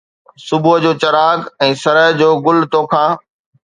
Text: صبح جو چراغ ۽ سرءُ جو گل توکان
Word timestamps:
صبح 0.47 0.73
جو 0.85 0.91
چراغ 1.03 1.39
۽ 1.69 1.71
سرءُ 1.85 2.07
جو 2.25 2.29
گل 2.49 2.59
توکان 2.77 3.09